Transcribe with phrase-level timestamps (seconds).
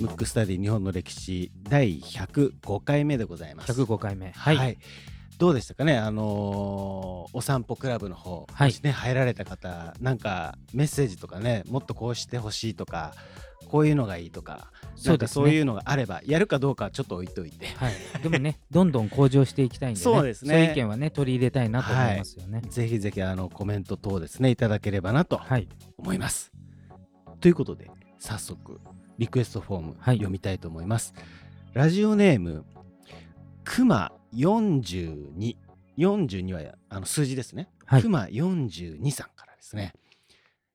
[0.00, 3.72] ムックスタディ日本の歴史第105回目でございます。
[3.72, 4.32] 105回目。
[4.32, 4.76] は、はいい、
[5.38, 8.68] どうでしたかね、あのーお散歩クラブの方、はい。
[8.68, 13.14] もしね入られた方なんかメッセージとかねもっとこうしてほしいとか
[13.64, 17.66] こういうのがいいとかそうかそういうのがあればやるかどうかはちょっと置いといて。
[17.66, 20.54] はい、でもね どんどん向上していきたいんで、ね、そうですね。
[20.54, 22.62] そういう意見はね取り入れたいなと思いますよね。
[22.68, 25.68] ぜひぜひあのコメント等ですねいただければなとはい。
[25.98, 26.52] 思います。
[27.40, 28.80] ということで早速
[29.18, 30.16] リクエストフォームはい。
[30.16, 31.14] 読みたいと思います。
[31.72, 32.64] ラジオネーム
[33.64, 35.56] くま42
[35.98, 37.68] 42はあの数字ですね。
[37.84, 38.02] はい。
[38.02, 39.92] くま42さんからですね、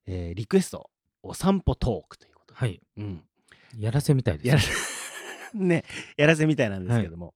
[0.06, 0.90] えーリクエスト
[1.24, 2.82] お散歩トークというはい。
[2.98, 3.24] うん、
[3.78, 4.48] やらせみたいです。
[4.50, 4.62] やら
[5.66, 5.86] ね
[6.18, 7.34] やらせみたいなんですけども、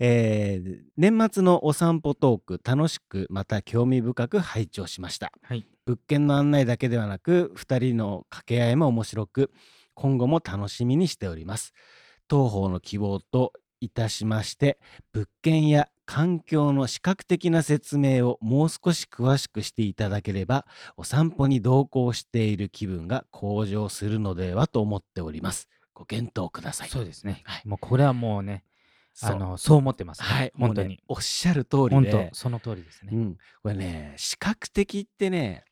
[0.00, 5.30] えー年末のお散歩トーク楽しくまた興味深く拝聴しました。
[5.42, 5.64] はい。
[5.86, 9.52] 物件の案内だけではなく2人の掛け合いも面白く
[9.94, 11.72] 今後も楽しみにしております。
[12.26, 14.78] 当方の希望といたしまして
[15.12, 20.66] 物件や環境の視覚的な説明をもう少し詳しくしていただければ
[20.96, 25.68] お散歩に同行している気分が向上するのではと思っております。
[25.94, 26.88] ご検討ください。
[26.88, 27.68] そうですね、はい。
[27.68, 28.64] もうこれはもうね
[29.22, 30.52] あのそう思ってます、ね、はい。
[30.58, 35.64] 本当に、ねおっしゃる通り本で当その通りですね、うん、これね視覚的ってね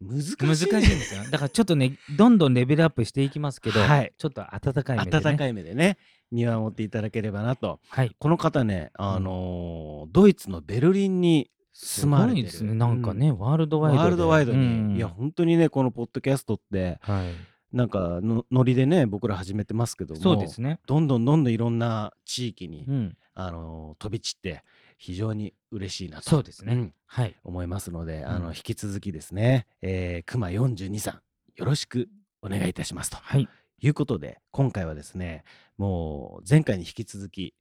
[0.00, 1.22] 難しい難しいんですよ。
[1.30, 4.12] だからちょっとねどんどんレベルアップしていきますけど、はい。
[4.16, 5.98] ちょっと温かい目で、ね、温かい目でね
[6.30, 7.80] 見守っていただければなと。
[7.88, 8.14] はい。
[8.18, 12.34] この方ねあのードイツのベルリンにす住まれてる。
[12.34, 12.74] ごいですね。
[12.74, 14.02] なんかね、ワールドワイドで。
[14.02, 14.96] ワールドワイドに、うん。
[14.96, 17.32] いや本当にねこのポッドキャストってはい。
[17.76, 20.80] なんかのノリでね僕ら始めてますけどもそうですね。
[20.86, 23.16] どんどんどんどんいろんな地域に、うん。
[23.34, 24.64] あのー飛び散って
[24.96, 26.92] 非常に嬉しいなとそうですね、ん。
[27.06, 27.36] はい。
[27.44, 28.42] 思いますので、あうん。
[28.42, 31.20] の引き続きですね、えー、熊42さん
[31.56, 32.08] よろしく
[32.42, 33.18] お願いいたしますと。
[33.18, 33.48] はい
[33.80, 35.44] いうことで今回はですね
[35.76, 37.54] もう前回に引き続き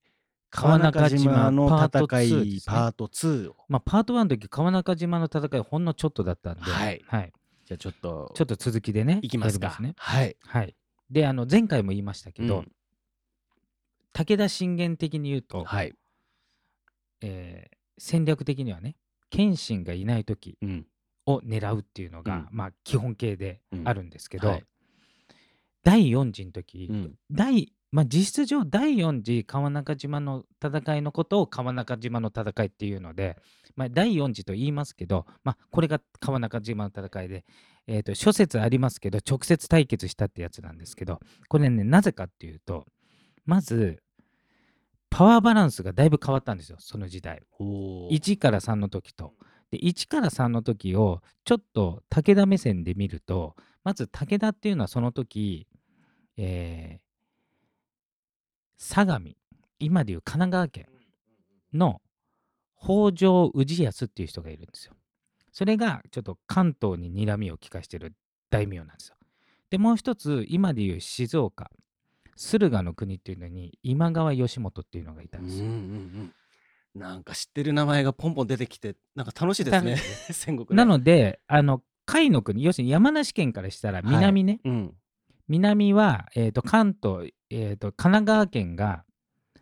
[0.49, 2.75] 川中島の戦いパート2ですね。
[2.75, 3.55] パート2を。
[3.67, 7.03] まあ、パート1の時川中島の戦いほんのちょっとだったんで、はい。
[7.07, 7.33] はい、
[7.65, 9.77] じゃあちょっとちょっと続きでねいきますか。
[9.79, 9.93] ね。
[9.97, 10.37] はい。
[10.45, 10.75] はい、
[11.09, 12.71] であの前回も言いましたけど、うん。
[14.13, 15.93] 武田信玄的に言うと、はい、
[17.21, 18.95] えー戦略的にはね
[19.31, 20.87] 謙信がいない時うん。
[21.25, 22.47] を狙うっていうのが、うん。
[22.51, 24.63] まあ、基本形であるんですけど、はい
[25.83, 27.15] 第4次の時、うん。
[27.31, 33.37] 第まあ、実質上第4次川中島の戦いのことを川中島の戦いっていうので、
[33.75, 37.45] まあ、第4次と言いますけど、まあ、これが川中島の戦いで、
[37.87, 42.85] えー、と諸説ありますけど直接対決したってやつなんですけどこれねなぜかっていうと
[43.45, 44.03] まず
[45.09, 47.41] パワーバランスがだいぶ変わったんですよその時代。
[47.59, 49.33] おー1から3の時と
[49.71, 55.67] で1から3の時をちょっと武田目線で見るとまず武田っていうのはその時、
[56.37, 57.07] えー
[58.77, 59.31] 相模
[59.79, 60.85] 今でいう神奈川県
[61.73, 62.01] の
[62.79, 64.93] 北条氏康っていう人がいるんですよ。
[65.51, 68.13] それがちょっと関東に睨みを利かしてる
[68.51, 69.15] 大名なんですよ。
[69.69, 71.71] でもう一つ今でいう静岡
[72.35, 75.65] 駿河の国っていうのに今川義元っていうのがいたんですよ。
[75.65, 76.33] うんうんうん
[76.97, 79.91] なんか知ってる名前がポンポン出てきてなんか楽しいですね。
[79.91, 84.93] 楽戦国ねなので、あの、甲斐の国、要するに山梨県からしたら南ね、うん。
[85.47, 89.03] 南は、えー、と関東、えー、と神奈川県が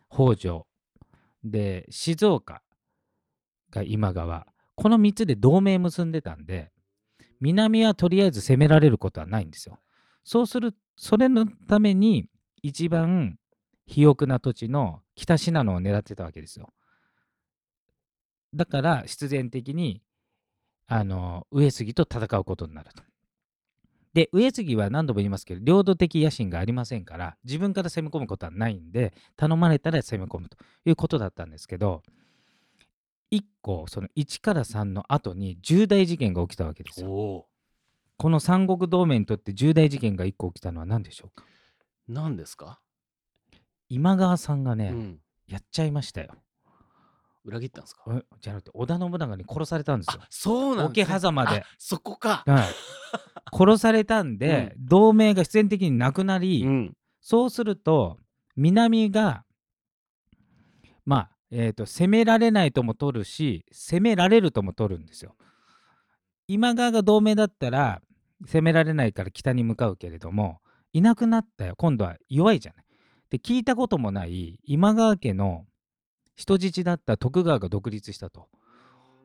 [0.09, 0.67] 北条、
[1.43, 2.63] で、静岡
[3.69, 6.71] が今川、この3つで同盟結んでたんで、
[7.39, 9.79] 南はとりあえず攻められることはないんですよ。
[10.23, 12.27] そうする、それのために
[12.63, 13.37] 一番
[13.85, 16.73] 肥沃な土地の北信濃を狙ってたわけですよ。
[18.53, 20.01] だから必然的に
[20.87, 23.03] あの上杉と戦うことになると。
[24.13, 32.01] で上杉は何度も言いますけど領土的野心がありませんから自分から攻め込むことはないんで頼まれたら攻め込むということだったんですけど
[33.33, 37.11] 1個その1から3の後に重大事件が起きたわけですよ。
[37.11, 37.45] お
[38.17, 41.43] この三国同盟にとって重大事件が1個起きたのは何でしょうか？
[41.43, 42.79] ー何ですか、
[43.89, 46.33] 今川さんがね、うん、やっちゃいましたよ。
[47.45, 48.03] 裏切ったんですか？
[48.09, 50.21] えじゃなくて織田信長に殺されたんですよ。
[50.21, 50.27] あ。
[50.29, 51.61] そうなん桶狭間で。
[51.61, 52.65] あそこか、はい、
[53.55, 56.93] 殺されたんで、同盟が必然的になくなり、うん。
[57.21, 58.17] そうすると
[58.55, 59.45] 南が
[61.05, 65.35] まあ、えーと攻められないとも取るし攻められるとも取るんですよ。
[66.47, 68.01] 今川が同盟だったら
[68.45, 70.59] 攻められないから北に向かうけれども
[70.93, 71.75] いなくなったよ。
[71.77, 72.85] 今度は弱いじゃない。
[73.29, 75.65] で聞いたこともない今川家の
[76.35, 78.47] 人質だった徳川が独立したと。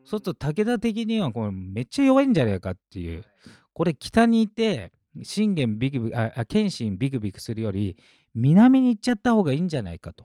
[0.04, 3.24] そうすると武田的にはこれめっちゃ弱いんじゃないかっていう。
[3.72, 4.92] これ北にいて
[5.22, 7.96] 信玄ビクビクああ謙信ビクビクするより
[8.34, 10.24] 南に行っちゃった方がいいんじゃないかと。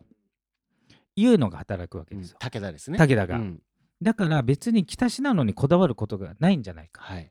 [1.15, 2.97] いうのが働くわけうんですよ、武田ですね。
[2.97, 3.61] 武田が、うん。
[4.01, 7.01] だから別に北信濃にこだわることがないんじゃないか。
[7.01, 7.23] はい。
[7.23, 7.29] っ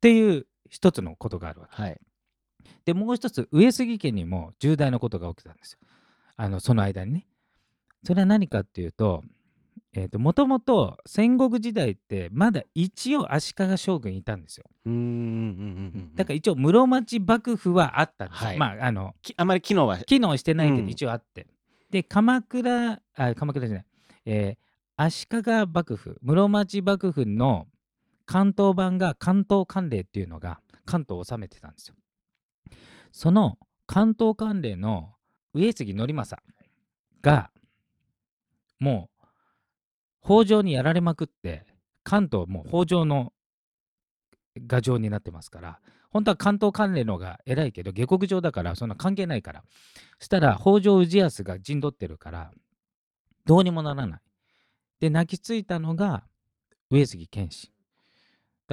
[0.00, 1.82] ていう一つのことがあるわけ。
[1.82, 2.00] はい。
[2.84, 5.78] でもう一つ上杉家にも重大なことが起きたんですよ。
[6.36, 7.26] あのその間にね
[8.04, 9.22] それは何かっていうと
[10.18, 14.64] もともと戦国時代ってまだ一応足利将軍いたんですよ。
[14.86, 16.14] うーんうんうんうん。
[16.16, 18.58] だから一応室町幕府はあったんですよ、はい。
[18.58, 19.98] まああのきあまり機能は。
[19.98, 20.84] 機能してないけうん。
[20.86, 21.46] ど一応あって、
[21.90, 23.86] で鎌倉あ鎌倉じゃない、
[24.26, 24.64] えー
[24.96, 25.42] 足利
[25.72, 27.66] 幕府室町幕府の
[28.26, 31.96] 関東版が関東管領っていうのが関東を治めてたんですよ。
[33.10, 35.14] その関東管領の
[35.52, 36.40] 上杉憲政
[37.22, 37.50] が
[38.80, 39.10] も
[40.22, 41.66] う北条にやられまくって
[42.02, 43.32] 関東もう北条の
[44.56, 45.80] 牙城になってますから
[46.14, 49.64] 本当は関東関連の方が偉いけど下克上だからそんな関係ないから。
[50.20, 52.52] そしたら北条氏康が陣取ってるから
[53.44, 54.20] どうにもならない。
[55.00, 56.22] で泣きついたのが
[56.88, 57.73] 上杉謙信。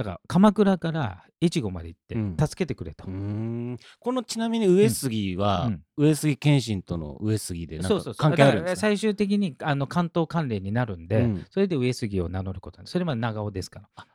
[0.02, 2.32] だから鎌倉から越後まで行うん。
[2.32, 3.78] って助けてくれと、うーん。
[4.00, 5.82] このちなみに上杉は、うん。
[5.96, 11.46] 上杉謙信との上杉でなんか関係あるんですか最終的にあの関東関連になるんで、うん。
[11.50, 14.06] それで上杉を名乗ることそれまで長尾ですから。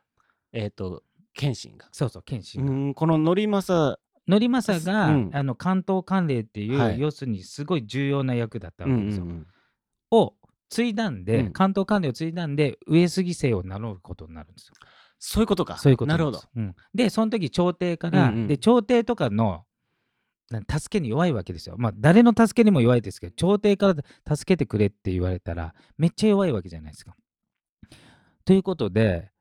[0.53, 1.03] えっ、と
[1.33, 1.87] 謙信が。
[1.91, 2.71] そうそう謙う信が。
[2.71, 3.99] ーんこの則政。
[4.29, 5.29] 則政が、うん。
[5.33, 6.99] あの関東関連っていう、はい。
[6.99, 9.47] 要するにすごい重要な役だったわうんけですよ、うんうん
[10.09, 10.35] を
[10.69, 11.53] 継いだんで、うん。
[11.53, 14.73] 関東関連を継いだんで上杉姓を名乗ることになるんですよ。
[15.19, 15.77] そういうことか。
[15.77, 16.41] そういうことなるほど。
[16.55, 19.63] うん、でその時朝廷から、うんうんで朝廷とかの
[20.49, 21.75] な助けに弱いわけですよ。
[21.77, 27.15] まあ誰の助けにも弱いですけど朝廷から助けてくれって言われたらめっちゃ弱いわけじゃないですか。
[28.45, 29.31] ということで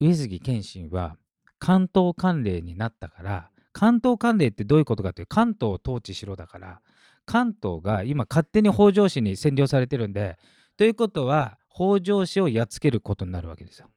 [0.00, 1.16] 上杉謙信は
[1.58, 6.80] 関東管領になったから関東管領ってどういうことかというと関東を統治しろだから
[7.24, 10.38] 関東が今勝手に北条氏に占領されてるんで
[10.76, 13.88] ということは北条氏をやっつけることになるわけですよ。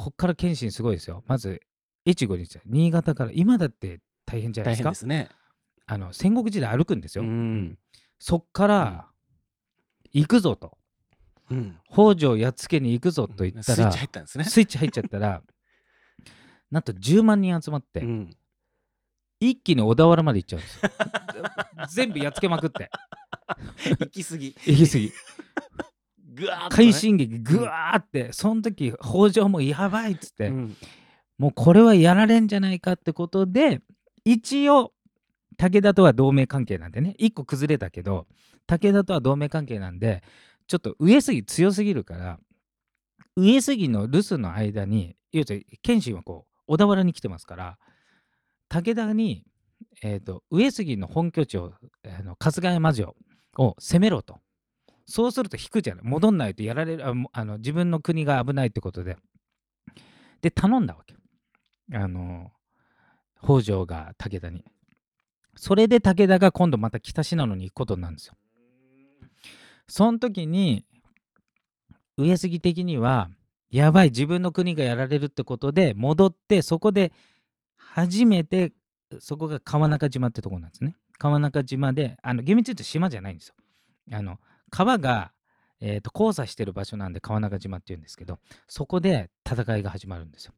[0.00, 1.22] こっから謙信すごいですよ。
[1.26, 1.60] まず
[2.08, 5.28] 越後に新潟から今だって大変じゃない大ですか変ですね。
[5.84, 7.24] あの戦国時代歩くんですよ。
[7.24, 7.78] うん
[8.18, 9.08] そっから
[10.12, 10.78] 行くぞと
[11.50, 11.76] うん。
[11.90, 14.44] 北条やっつけに行くぞと言ったらスイッチ入ったんですね。
[14.44, 15.42] スイッチ入っちゃったら
[16.70, 18.36] なんと10万人集まって、うん
[19.42, 20.90] 一気に小田原まで行っちゃうんですよ。
[21.94, 22.90] 全部やっつけまくって
[24.00, 24.54] 行き過ぎ。
[24.66, 25.12] 行き過ぎ
[26.70, 30.76] 快進撃ぐわーってその時北条もやばいっつって、うん。
[31.40, 33.80] もうこれはやられんじゃないかってことで
[34.26, 34.92] 一応
[35.56, 38.26] 武田とは同盟関係なんでね一個崩れたけど
[38.66, 40.22] 武田とは同盟関係なんで
[40.66, 42.38] ちょっと上杉強すぎるから
[43.36, 47.78] 上杉の留守の間に要するに謙信はこう小田原に来てますから
[48.68, 49.42] 武田に、
[50.02, 51.72] えー、と上杉の本拠地を
[52.04, 53.16] あの春日山城
[53.56, 54.40] を攻めろと
[55.10, 56.04] そうすると引くじゃない。
[56.04, 59.16] 戻んないとやられるあの自分の国が危ないってことで。
[60.40, 61.16] で頼んだわけ
[61.96, 62.52] あの
[63.42, 64.64] 北条が武田に。
[65.56, 68.34] それで武田が今度また北信濃に行くことになるんですよ。
[69.88, 70.86] その時に
[72.16, 73.30] 上杉的には
[73.68, 77.12] やばい自分の国がやられるってことで戻ってそこで
[77.76, 78.72] 初めて
[79.18, 80.94] そこが川中島ってとこなんですね。
[81.18, 83.54] 川中島であの厳密に言うと島じゃないんですよ。
[84.12, 84.38] あの
[84.70, 85.32] 川が、
[85.80, 90.52] えーと交差してる場所なんで川中島っていうんですけどそこで戦いが始まるんですよ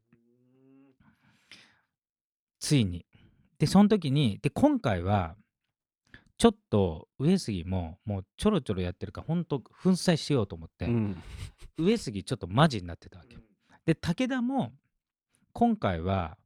[2.63, 3.05] ついに。
[3.59, 5.35] で、その時に、で、今回は、
[6.37, 11.21] ちょっと上杉ももうちょろちょろやってるから、本当粉砕しようと思って、うん
[11.77, 13.35] 上杉ちょっとマジになってたわけ。
[13.85, 14.71] で、武田も、
[15.51, 16.37] 今回は、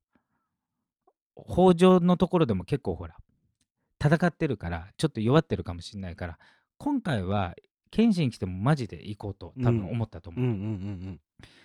[1.35, 3.15] 北条のところでも結構ほら、
[4.03, 6.39] 戦ってるから、ちょっと弱ってるかもしれないから、
[6.77, 7.55] 今回は、
[7.91, 10.43] 謙信来てもマジで行こうと多分思ったと思う。
[10.43, 10.67] うんうんうんう
[11.11, 11.21] ん。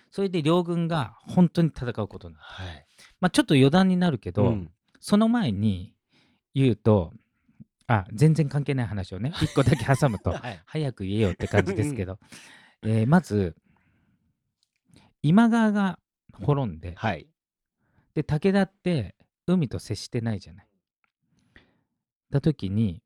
[0.09, 2.45] それで両軍が本当に戦うことになる。
[2.45, 2.85] はい。
[3.19, 4.71] まあちょっと余談になるけど、うん
[5.05, 5.93] その前に
[6.55, 7.11] 言うと、
[7.87, 10.61] あ、全然関係ない話をね、 一個だけ挟むと、はい。
[10.65, 12.19] 早く言えよって感じですけど、
[12.83, 13.57] えーまず、
[15.21, 15.99] 今川が
[16.31, 17.27] 滅んで、はい。
[18.13, 20.67] で、武田って海と接してないじゃない。
[22.29, 23.02] だ時に、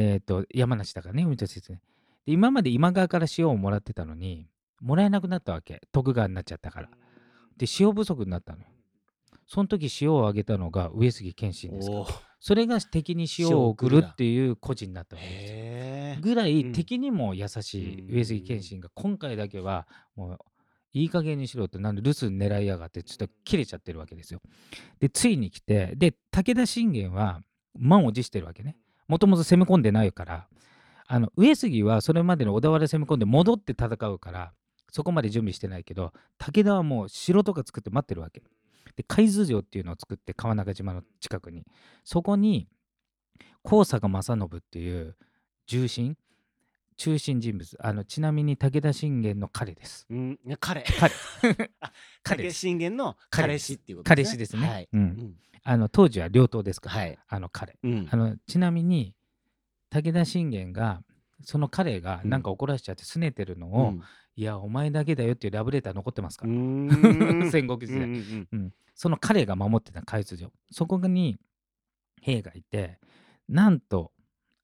[0.00, 1.82] えっ、と、山梨だからね、海と接してない。
[2.26, 4.48] で、今まで今川から塩をもらってたのに、
[4.80, 5.80] もらえなくなったわけ。
[5.92, 6.88] 徳川になっちゃったから。
[7.56, 8.66] で、塩不足になったのよ。
[9.46, 15.58] その時塩をあげたのが上杉謙信ですからおーそれが敵に塩を送るっていう個人になったわけですよ。
[15.58, 16.18] へえ。
[16.22, 20.38] ぐらいうん敵にも優しいうん上杉謙信が今回だけはもう
[20.92, 24.40] いい加減にしろってなんで留守狙いやがってちょっと切れちゃってるわけですよ。
[25.00, 27.42] でついに来てで武田信玄は
[27.78, 28.76] 満を持してるわけね。
[29.10, 30.46] もともと攻め込んでないから
[31.08, 34.52] あの上杉はそれまでの小田原攻め込んで戻って戦うから
[34.92, 38.40] そこまで準備してないけど武田はもう城とか作って待ってるわけ。
[38.96, 41.64] で海津城っていうのを作って川中島の近くに
[42.04, 42.68] そこに
[43.64, 45.16] 高坂正信っていう
[45.66, 46.16] 重臣
[47.00, 50.06] 中心人物あのちなみに武田信玄の彼です。
[50.10, 50.82] うん、いや彼。
[50.82, 51.14] 彼。
[51.80, 51.92] あ
[52.22, 52.66] 彼です。
[52.66, 54.88] 武信玄の彼氏っていうこと彼氏ですね、はい。
[54.92, 55.04] う、うん。
[55.04, 57.18] んあの当時は両党ですから、はい。
[57.26, 57.78] あの彼。
[57.82, 58.06] うん。
[58.10, 59.14] あのちなみに
[59.88, 61.02] 武田信玄が
[61.42, 64.02] その彼がなんか怒らしちゃって拗ねてるのを、うん。
[64.36, 67.48] いやお前だけだよっていうラブレター残ってますから、うーん。
[67.50, 71.38] 戦国時代、うんうんうん、その彼が守ってた海津城そこに
[72.20, 72.98] 兵がいて
[73.48, 74.12] なんと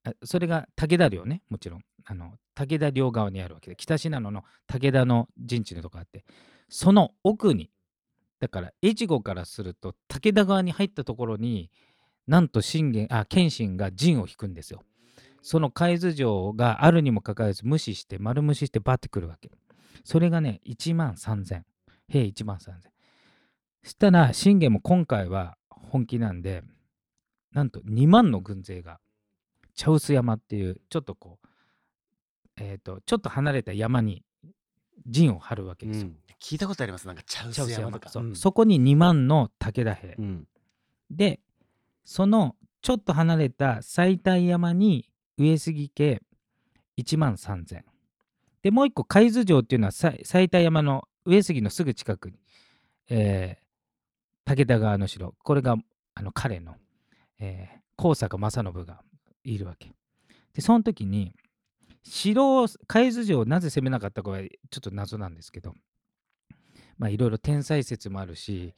[0.04, 6.24] あそれが武田領ねもちろんあの武田領側にあるわけで北信濃の武田の陣地のとこあって
[6.68, 7.70] その奥に
[8.40, 11.70] だから越後からすると武田側に入ったところに
[12.26, 14.82] なんと信玄あ謙信が陣を引くんですよ。
[15.42, 19.50] その海津城があるにもかかわらず無視して丸無視してバッてくるわけ。
[20.04, 21.62] それがね1万3000
[22.08, 22.72] 兵1万3000
[23.82, 26.62] そしたら信玄も今回は本気なんで
[27.52, 29.00] なんと2万の軍勢が
[29.74, 31.46] 茶臼山っていうちょっとこう
[32.56, 34.24] えっ、とちょっと離れた山に
[35.06, 36.06] 陣を張るわけですよ。
[36.08, 36.16] うん。
[36.40, 37.06] 聞いたことあります。
[37.06, 38.08] なんか茶茶臼臼山とか。
[38.08, 38.24] そう。
[38.24, 38.36] うん。
[38.36, 40.48] そこに2万の武田兵、うん。
[41.10, 41.40] で
[42.04, 45.08] そのちょっと離れた西大山に
[45.38, 46.22] 上杉家
[46.98, 47.82] 1万3000
[48.62, 52.38] でもう一個海津城っていうのはさ西大山の上杉のすぐ近くに、
[53.10, 53.66] えー
[54.48, 55.34] 武田側の城。
[55.42, 55.76] これが
[56.14, 56.76] あの彼の、
[57.40, 59.00] えー高坂正信が
[59.42, 59.90] いるわけ。
[60.52, 61.34] でその時に
[62.08, 64.48] 城を海津城をなぜ攻めなかったかはちょ
[64.78, 65.74] っと謎なんですけど。
[66.98, 68.74] まあいろいろ天才説もあるし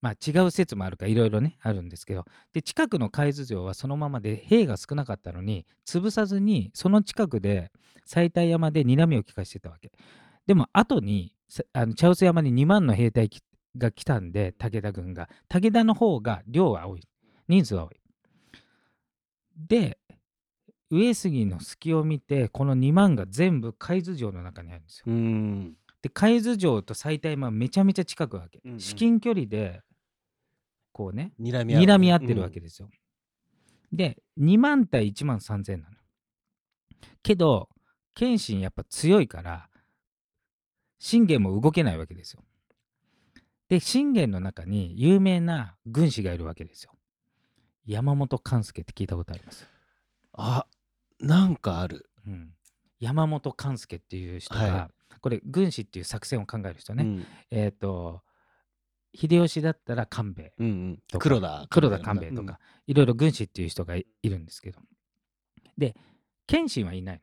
[0.00, 2.24] まあ違う説もあるかいろいろねあるんですけど。
[2.52, 7.70] で近くの海津城はそのままで兵が少なかったのに潰さずにその近くで
[8.06, 9.92] 西大山で睨みを利かしてたわけ。
[10.46, 11.36] でも後に
[11.72, 13.30] あの茶臼山に2万の兵隊
[13.76, 15.28] が来たんで武田軍が。
[15.48, 17.06] 武田の方が量は多い。
[17.46, 18.00] 人数は多い。
[19.68, 19.99] で
[20.90, 25.04] 上杉の隙を見てこの2万が全部海津城の中にあるんですよ。
[25.06, 25.76] うん。
[26.02, 28.80] で海津城と西大山はめちゃめちゃ近くわけ、うんうん。
[28.80, 29.82] 至近距離で
[30.92, 32.90] こうね睨み睨み合ってるわけですよ、
[33.92, 35.96] で2万対1万3000なの。
[37.22, 37.68] けど
[38.14, 39.68] 謙信やっぱ強いから
[40.98, 42.42] 信玄も動けないわけですよ。
[43.68, 46.92] で信玄の中に有名な軍師がいるわけですよ。
[47.86, 49.66] 山本勘助って聞いたことあります、
[50.32, 50.66] あ
[51.20, 52.10] なんかある。
[52.26, 52.50] うん、
[52.98, 57.26] 山本勘助っていう人が、はこれ軍師っていう作戦を考える人ね、うん。
[57.50, 58.22] えっ、と
[59.14, 60.98] 秀吉だったら官兵衛うんうん。
[61.18, 64.80] 黒田黒田官兵衛とか、いろいろ軍師っていう人がいいるんですけど。
[65.76, 65.96] で
[66.46, 67.22] 謙信はいないの、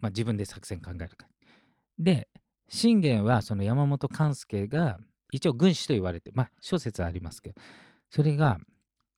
[0.00, 1.28] まあ、自分で作戦考えるから。
[1.98, 2.28] で
[2.68, 4.98] 信玄はその山本勘助が
[5.30, 7.60] 一応軍師と言われてまあ諸説ありますけど。
[8.10, 8.58] それが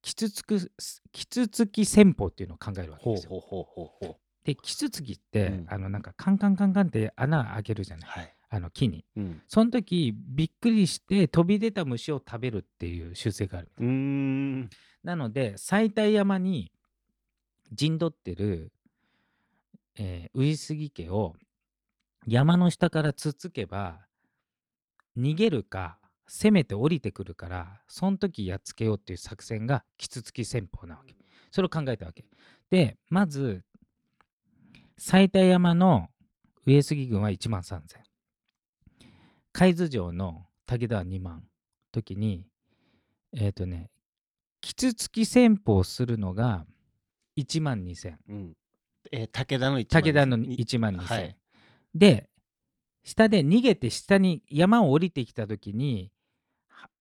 [0.04, 0.70] キツツク
[1.12, 4.16] キツツキ戦法っていうのを考えるわけですよほうほうほうほうほう。
[4.44, 8.34] でキツツキって、うんあのなんかカンカンカンカンって穴開けるじゃないはい。
[8.50, 9.42] あの木にうん。
[9.48, 14.70] その時びっくりして飛び出た虫を食べるっていう習性があるうーん。
[15.02, 16.70] なので西大山に
[17.72, 18.72] 陣取ってる、
[19.98, 21.34] えー上杉家を
[22.26, 24.00] 山の下からつっつけば
[25.16, 31.14] 逃げるか攻めて降りてくるからその時やっつけようっていう作戦がキツツキ戦法なわけ。
[31.50, 32.24] それを考えたわけ。
[32.70, 33.62] でまず
[34.96, 36.08] 西大山の
[36.66, 37.80] 上杉軍は1万3000
[39.52, 41.44] 海津城の武田は2万。
[41.92, 42.44] 時に
[43.32, 43.90] えっ、とね
[44.60, 46.66] キツツキ戦法をするのが
[47.36, 48.56] 1万2000うん。
[49.12, 51.36] えー武田の一番武田のに1万2000、はい。
[51.94, 52.28] で
[53.04, 56.13] 下で逃げて下に山を降りてきた時には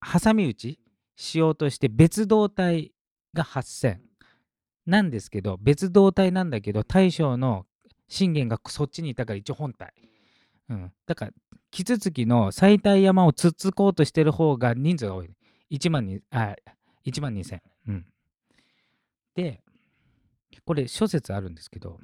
[0.02, 0.80] 挟み撃ち
[1.16, 2.92] しようとして別動隊
[3.34, 3.98] が8000
[4.86, 7.66] なんですけど別動隊なんだけど大将の
[8.08, 9.94] 信玄がそっちにいたから一応本隊、
[10.70, 11.32] うん、だから
[11.72, 15.30] キツツキの最大山をつっつこうとしてる方が人数が多い。
[15.72, 16.56] 1万にあ
[17.06, 18.06] 1万2000、うん、
[19.34, 19.62] で
[20.66, 22.00] これ諸説あるんですけど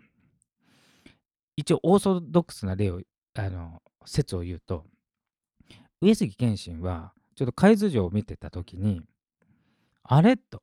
[1.55, 3.01] 一応オーソドックスな例を
[3.35, 4.85] あの説を言うと
[6.01, 9.01] 上杉謙信はちょっと海津城を見てた時に
[10.03, 10.61] あれと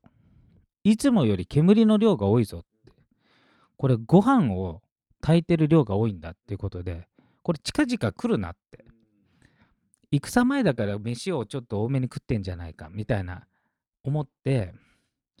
[0.83, 2.91] いつもより煙の量が多いぞって
[3.77, 4.83] これご飯を
[5.19, 7.07] 炊いてる量が多いんだっていうことで
[7.41, 8.85] これ近々来るなって
[10.11, 13.47] 戦前だから飯をちょっと多めに食ってんじゃないかみたいな
[14.03, 14.75] 思って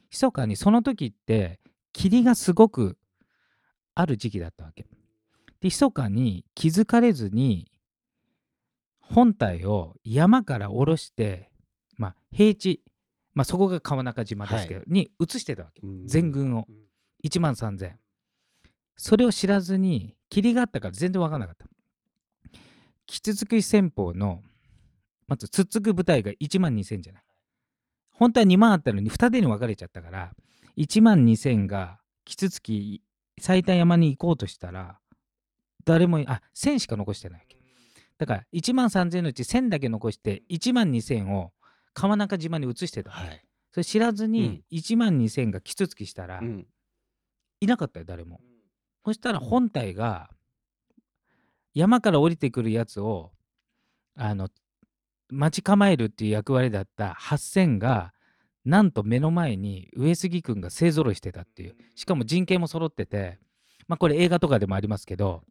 [0.09, 1.59] 密かにその時って
[1.93, 2.97] 霧がすごく
[3.93, 4.87] ある時期だったわけ。
[5.61, 7.69] で密かに気づかれずに
[9.13, 11.49] 本体を山から下ろして、
[11.97, 12.83] まあ、平地、
[13.33, 15.81] まあ、そこが川中島ですけど、に移してたわけ。
[16.05, 16.67] 全軍を。
[17.25, 17.93] 1万3000
[18.95, 21.65] それを知らずに霧があったから全然分からなかった。
[23.05, 24.43] 吉津戦法の
[25.27, 27.23] まずつっつく部隊が1万2000じゃない。
[28.11, 30.31] 本当は2万あったのに二手に分かれちゃったから
[30.77, 33.01] 1万2000が吉津
[33.39, 34.97] 最短山に行こうとしたら
[35.85, 37.46] 誰もあ1000しか残してない
[38.17, 41.51] だから1万3000のうち1000だけ残して1万2000を
[41.93, 43.43] 川中島に移してたはい。
[43.71, 46.65] それ知らずに1万2000がキツツキしたら、うん。
[47.59, 48.39] いなかったよ誰も。
[49.05, 50.29] そしたら本体が
[51.73, 53.31] 山から降りてくるやつを
[54.15, 54.49] あの
[55.29, 58.13] 待ち構えるっていう役割だった8000が
[58.65, 61.75] なんと目の前に上杉君が勢ぞろいしてたっていう。
[61.95, 63.39] しかも陣形も揃ってて
[63.87, 65.43] まあこれ映画とかでもありますけど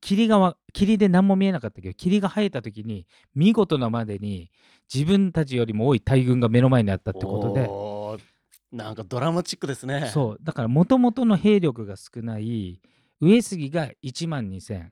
[0.00, 4.50] 霧がわ霧で何も見えなかったけど霧が生えた時に見事なまでに
[4.92, 8.28] 自分たちよりも多い大軍が目の前にあったってことで。
[8.70, 10.10] なんかドラマチックですね。
[10.12, 10.38] そう。
[10.42, 12.82] だからもともとの兵力が少ない
[13.20, 14.88] 上杉が1万2000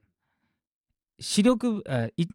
[1.21, 1.83] 視力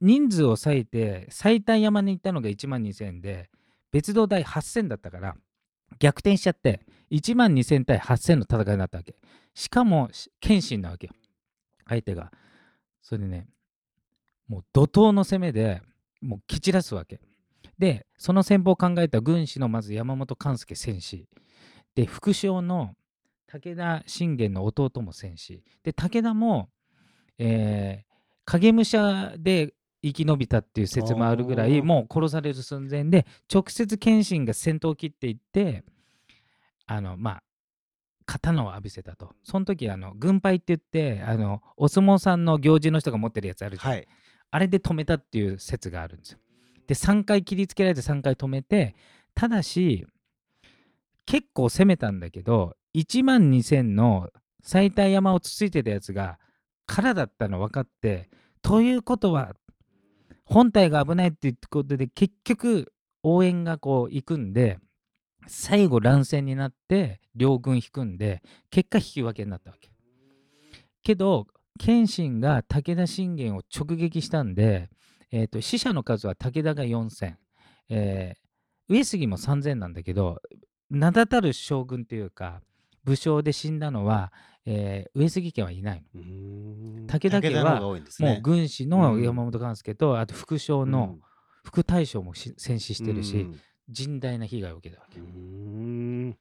[0.01, 3.49] 人数を割いて最短山に行ったのが1万2000で
[3.91, 5.35] 別動隊8000だったから
[5.99, 6.81] 逆転しちゃって
[7.11, 9.15] 1万2000対8000の戦いになったわけ。
[9.53, 11.13] しかもし謙信なわけよ
[11.91, 12.31] 相手が。
[13.01, 13.47] それでね
[14.47, 15.81] もう怒涛の攻めで
[16.21, 17.19] もう蹴散らすわけ。
[17.77, 21.27] でその戦法を考えた軍師のまず山本勘助戦士。
[21.95, 22.95] で副将の
[23.47, 25.63] 武田信玄の弟も戦士。
[25.83, 26.69] で武田も、
[27.37, 28.11] えー
[28.43, 35.83] 影武者で生き延びたっていう説もあるぐらいもう殺される寸前で直接謙信が先頭を切っていって
[36.87, 37.43] あのまあ
[38.31, 44.07] 刀を浴びせたとその時あの軍配って言ってあのお相撲さんの行事の人が持ってるやつあるじゃん、はい。
[44.51, 46.39] あれで止めたっていう説があるんですよ。
[46.87, 48.95] で3回切りつけられて3回止めて
[49.33, 50.05] ただし
[51.25, 54.29] 結構攻めたんだけど1万2000の
[54.63, 56.39] 最大山をつついてたやつが
[56.85, 58.29] 空だったの分かって
[58.61, 59.55] ということは
[60.45, 62.91] 本体が危ないっていうことで結局
[63.23, 64.79] 応援がこう行くんで
[65.47, 69.89] 最後乱戦になって両軍引くんで結果引き分けになったわけ。
[71.03, 71.47] けど
[71.79, 74.89] 謙信が武田信玄を直撃したんで、
[75.31, 77.33] えー、と死者の数は武田が4000、
[77.89, 78.41] えー
[78.89, 80.41] 上杉も3000なんだけど
[80.89, 82.61] 名だたる将軍というか
[83.05, 84.33] 武将で死んだのは、
[84.65, 87.07] えー上杉家はいないの。
[87.07, 88.01] 武田家はもう
[88.41, 91.17] 軍師の山本勘助と、あと副将の
[91.63, 93.59] 副大将もし戦死してるし、うん
[93.91, 95.19] 甚大な被害を受けたわけ。
[95.19, 96.37] うーん。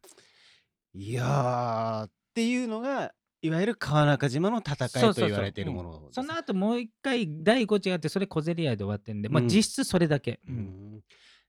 [0.94, 5.24] いやーっていうのがいわゆる川中島の戦いそうそうそう。
[5.24, 6.14] と言われているものです。
[6.14, 10.40] その後もう一回第5地があってそれ小競り合いで終わってんで、まあうん実質それだけ。
[10.48, 10.56] ううん
[10.96, 11.00] ん。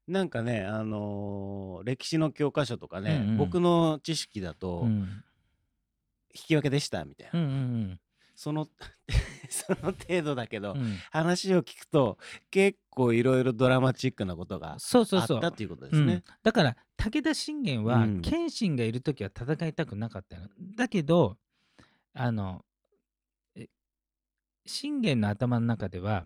[0.08, 3.38] なんかね、あのー歴史の教科書とかね、うんうん。
[3.38, 5.24] 僕の知識だと、うん。
[6.34, 8.00] 引き分けでしたみたいな、うんうん。
[8.36, 8.68] その
[9.52, 10.82] その程度だけど、うん。
[10.82, 12.18] うん話を聞くと
[12.50, 15.38] 結構いろいろドラマチックなことがあそうそうそう。
[15.38, 16.08] ったっていうことですうん。
[16.08, 16.24] ね。
[16.44, 18.22] だから武田信玄はうん。
[18.22, 21.38] 謙信がいる時は戦いたくなかったの、だけど
[22.14, 22.64] あの
[23.56, 23.68] え
[24.66, 26.26] 信玄の頭の中では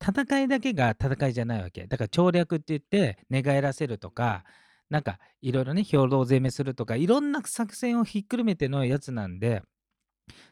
[0.00, 1.86] 戦いだけが戦いじゃないわけ。
[1.86, 4.44] だから調略って言って寝返らせるとか
[4.90, 9.62] なんかいろいろね兵糧攻めするとかいろんな作戦をひっくるめてのやつなんで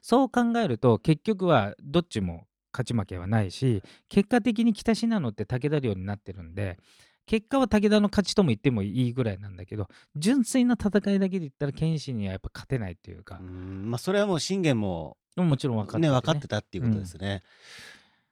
[0.01, 6.79] そう考えると結局はどっちも勝ち負けはないし結果的に北信濃って武田領になってるんで
[7.27, 17.43] 結果は武田の勝ちとも言ってもいいぐらいなんだけど純粋な戦いだけで言ったら謙信にはやっぱ勝てないっていうかう、んまあそれはもう信玄ももちろん分かってて、ね分かってたっていうことですね。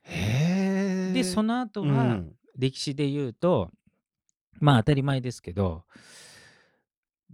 [0.02, 1.12] へえ。
[1.14, 3.70] でその後は、うん歴史で言うと
[4.58, 5.84] まあ当たり前ですけど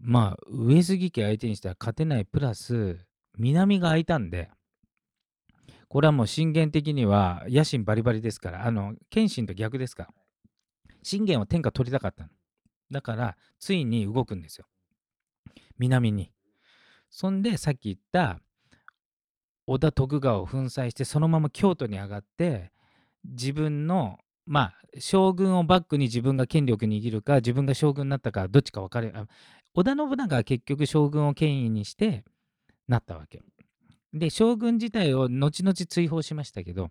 [0.00, 2.98] まあ上杉家相手にしては勝てないプラス
[3.38, 4.50] 南が空いたんで
[5.88, 10.04] これはもう信玄的には野心バリバリですからあの謙信と逆ですか。
[10.04, 10.08] ら
[11.02, 12.30] 信玄は天下取りたかったの。
[12.90, 14.66] だからついに動くんですよ。
[15.78, 16.32] 南に。
[17.08, 18.40] そんでさっき言った
[19.66, 22.72] 織田徳川を粉砕してそのまま京都に上がって
[23.24, 29.12] 自分のまあ将軍をバックに自分が権力握るか自分が将軍になったかどっちか分かれ
[29.74, 32.24] 織田信長は結局将軍を権威にして
[32.88, 33.42] なったわけ
[34.12, 36.90] で将軍自体を後々追放しましたけど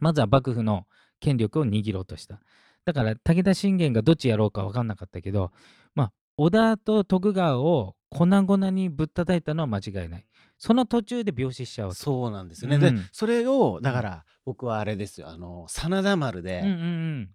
[0.00, 0.86] まずは幕府の
[1.20, 2.40] 権力を握ろうとした。
[2.84, 5.50] だから武田信玄がどっちやろうか分かんなかったけど
[5.94, 10.26] まあ織田と徳川を粉々にぶったたいたのは間違いない。
[10.56, 12.78] その途中で病死しちゃうそうなんですよね。
[12.78, 13.08] でうん。
[13.12, 15.28] それをだから僕はあれですよ。
[15.28, 17.30] あの真田丸でうん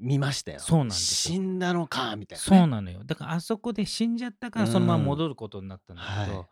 [0.00, 0.58] 見ましたよ。
[0.60, 1.34] そうなんですよ。
[1.34, 2.58] 死んだのかみたいな、ね。
[2.58, 3.02] そうなのよ。
[3.04, 6.46] だからあそこで死んじゃったからそのまま戻ることになったんだけど、はい。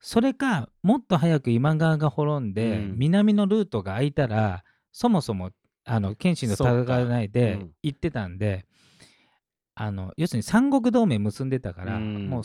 [0.00, 2.94] それかもっと早く今川が滅んで、うん。
[2.98, 5.50] 南のルートが空いたらそもそも
[5.84, 8.66] あの謙信と戦わないで行ってたんで、
[9.74, 12.28] あの要するに三国同盟結んでたから、うん。
[12.28, 12.42] もう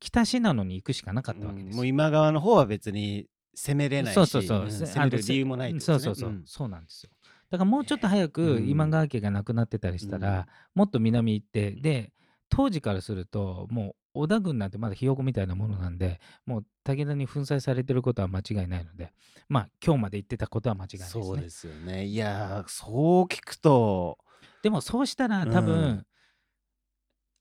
[0.00, 1.76] 北信濃に行くしかなかったわけうんですよ。
[1.76, 5.80] もう今川の方は別に攻めれないしそうそうそう、攻める理由もないね。
[5.80, 6.42] そうそうそう、ん。
[6.44, 7.10] そうなんですよ
[7.50, 8.68] だからもうちょっと早くうん。
[8.68, 12.12] 今川家がなくなってたりしたら、もっと南行ってで
[12.48, 19.12] 当時からするともう織田軍なんてまだひよこみたいなものなんでもう武田に粉砕されてることは間違いないので
[19.48, 21.24] まあ今日まで言ってたことは間違いないですね。
[21.24, 22.06] そうですよね。
[22.06, 24.18] いやーそう聞くと。
[24.62, 26.06] でもそうしたら多分、うん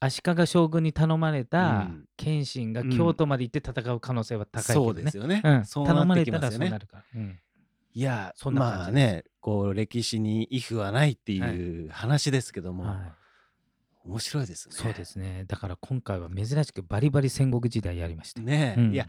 [0.05, 2.05] 足利将軍に頼まれたうん。
[2.17, 5.41] 謙信が京都まで行って戦う可能性は高いけどね、そうですよね。
[5.45, 6.65] うん、そうなって頼まれたきますよね。
[6.65, 7.39] らそうなるから、うん
[7.93, 12.97] いやそんな感じまあねこう歴史にイフはないっていう話ですけども、はい
[14.06, 14.75] 面白いですね。
[14.75, 15.45] そうですね。
[15.47, 18.41] だから今回は珍しくバリバリ戦国時代やりました。
[18.41, 19.08] ねえ、うんいや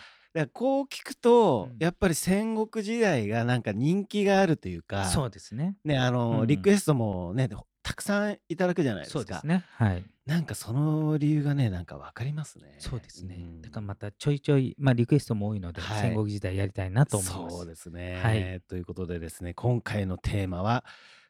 [0.52, 5.76] こう聞くと、うんやっぱり戦国時代がなんか人気があるというかそうですね。
[5.84, 7.48] ねあの、うんリクエストもね
[7.82, 9.64] たくさんいただくじゃないですかそうですね。
[9.72, 10.04] はい。
[10.26, 13.36] なんかその理由がねなんかわかりますねそうですね。
[13.36, 16.00] んだからまたちょいちょい、まあリクエストも多いので、はい。
[16.00, 17.56] 戦国時代やりたいなと思います。
[17.56, 18.60] そうですね、はい。
[18.66, 20.84] ということでですね今回のテーマは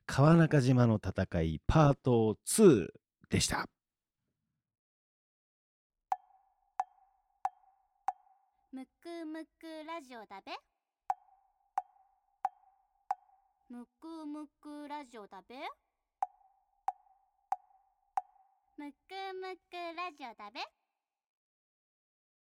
[0.06, 2.88] 川中島の戦いパート2
[3.30, 3.68] でした。
[8.72, 10.52] むくむくラジオだべ。
[13.70, 15.56] むくむくラジオだべ
[18.76, 18.96] むく
[19.40, 20.83] むくラジオだべ。